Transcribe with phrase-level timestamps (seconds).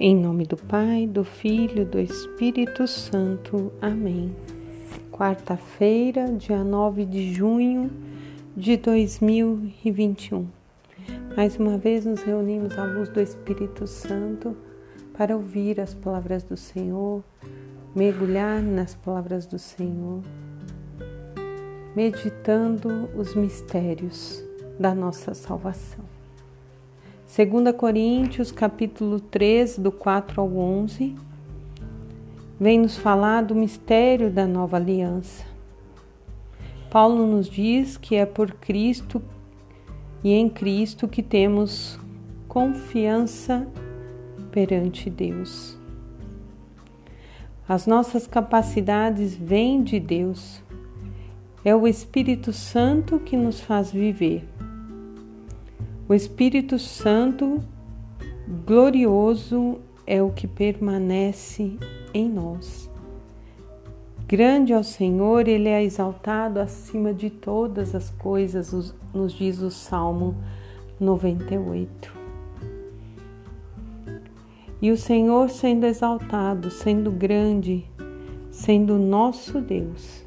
[0.00, 3.72] Em nome do Pai, do Filho, do Espírito Santo.
[3.80, 4.32] Amém.
[5.10, 7.90] Quarta-feira, dia 9 de junho
[8.56, 10.46] de 2021.
[11.36, 14.56] Mais uma vez nos reunimos à luz do Espírito Santo
[15.14, 17.24] para ouvir as palavras do Senhor,
[17.92, 20.22] mergulhar nas palavras do Senhor,
[21.96, 24.44] meditando os mistérios
[24.78, 26.17] da nossa salvação.
[27.28, 31.14] 2 Coríntios, capítulo 3, do 4 ao 11,
[32.58, 35.44] vem nos falar do mistério da nova aliança.
[36.90, 39.22] Paulo nos diz que é por Cristo
[40.24, 42.00] e em Cristo que temos
[42.48, 43.68] confiança
[44.50, 45.78] perante Deus.
[47.68, 50.62] As nossas capacidades vêm de Deus.
[51.62, 54.48] É o Espírito Santo que nos faz viver.
[56.08, 57.62] O Espírito Santo
[58.64, 61.76] glorioso é o que permanece
[62.14, 62.90] em nós.
[64.26, 70.34] Grande ao Senhor, Ele é exaltado acima de todas as coisas, nos diz o Salmo
[70.98, 72.10] 98.
[74.80, 77.84] E o Senhor sendo exaltado, sendo grande,
[78.50, 80.24] sendo nosso Deus,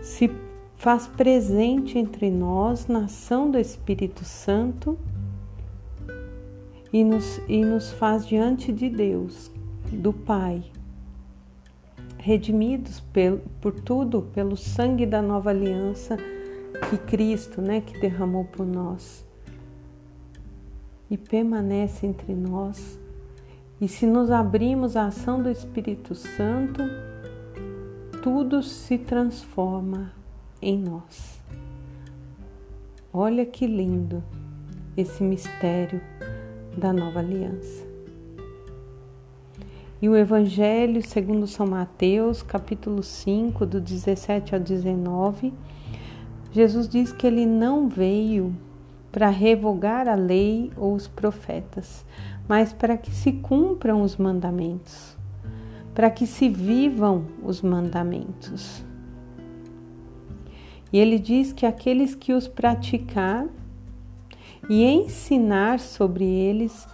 [0.00, 0.30] se
[0.76, 4.98] faz presente entre nós na ação do Espírito Santo
[6.92, 9.50] e nos, e nos faz diante de Deus,
[9.90, 10.62] do Pai,
[12.18, 13.02] redimidos
[13.60, 16.16] por, tudo, pelo sangue da nova aliança
[16.90, 19.24] que Cristo, né, que derramou por nós.
[21.08, 22.98] E permanece entre nós.
[23.80, 26.82] E se nos abrimos à ação do Espírito Santo,
[28.22, 30.12] tudo se transforma
[30.60, 31.40] em nós.
[33.12, 34.22] Olha que lindo
[34.96, 36.00] esse mistério
[36.76, 37.86] da nova aliança.
[40.00, 45.54] E o Evangelho segundo São Mateus, capítulo 5, do 17 ao 19,
[46.52, 48.54] Jesus diz que ele não veio
[49.10, 52.04] para revogar a lei ou os profetas,
[52.46, 55.16] mas para que se cumpram os mandamentos,
[55.94, 58.84] para que se vivam os mandamentos.
[60.92, 63.46] E ele diz que aqueles que os praticar
[64.68, 66.86] e ensinar sobre eles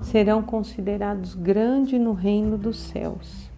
[0.00, 3.50] serão considerados grandes no reino dos céus.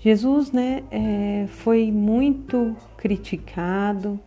[0.00, 4.18] Jesus, né, é, foi muito criticado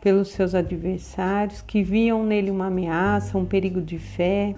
[0.00, 4.54] pelos seus adversários que viam nele uma ameaça, um perigo de fé,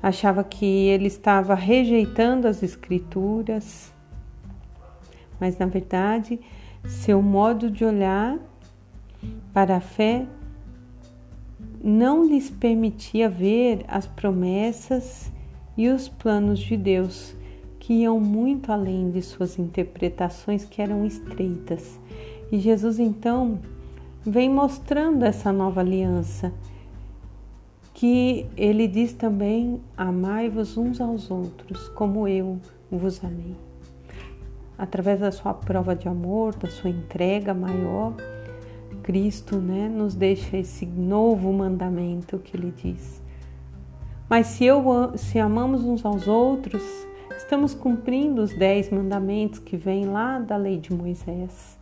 [0.00, 3.92] achava que ele estava rejeitando as escrituras
[5.42, 6.38] mas na verdade
[6.84, 8.38] seu modo de olhar
[9.52, 10.24] para a fé
[11.82, 15.32] não lhes permitia ver as promessas
[15.76, 17.34] e os planos de Deus,
[17.80, 21.98] que iam muito além de suas interpretações que eram estreitas.
[22.52, 23.58] E Jesus então
[24.24, 26.52] vem mostrando essa nova aliança,
[27.92, 33.71] que ele diz também: Amai-vos uns aos outros, como eu vos amei
[34.76, 38.14] através da sua prova de amor, da sua entrega maior,
[39.02, 43.22] Cristo né, nos deixa esse novo mandamento que ele diz.
[44.28, 44.82] Mas se, eu,
[45.16, 46.82] se amamos uns aos outros,
[47.36, 51.78] estamos cumprindo os dez mandamentos que vêm lá da lei de Moisés.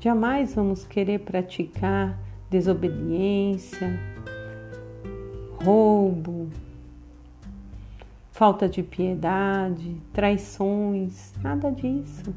[0.00, 2.18] Jamais vamos querer praticar
[2.50, 3.98] desobediência,
[5.64, 6.50] roubo,
[8.34, 12.34] falta de piedade, traições, nada disso,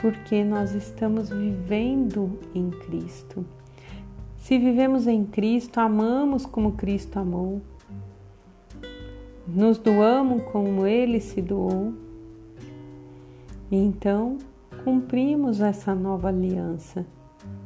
[0.00, 3.44] porque nós estamos vivendo em Cristo.
[4.38, 7.60] Se vivemos em Cristo, amamos como Cristo amou,
[9.46, 11.92] nos doamos como Ele se doou,
[13.70, 14.38] então
[14.82, 17.04] cumprimos essa nova aliança.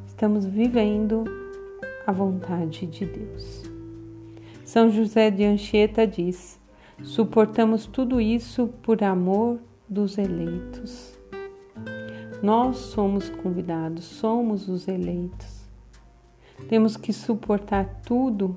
[0.09, 1.23] Estamos vivendo
[2.05, 3.71] a vontade de Deus.
[4.65, 6.59] São José de Anchieta diz:
[7.03, 9.59] Suportamos tudo isso por amor
[9.89, 11.19] dos eleitos.
[12.43, 15.65] Nós somos convidados, somos os eleitos.
[16.69, 18.57] Temos que suportar tudo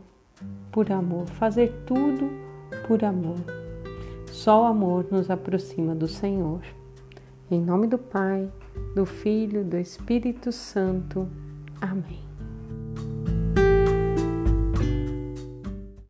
[0.72, 2.30] por amor, fazer tudo
[2.88, 3.40] por amor.
[4.32, 6.62] Só o amor nos aproxima do Senhor.
[7.50, 8.52] Em nome do Pai,
[8.94, 11.28] do Filho, do Espírito Santo.
[11.82, 12.27] Amém.